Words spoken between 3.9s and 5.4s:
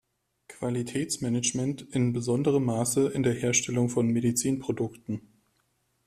Medizinprodukten.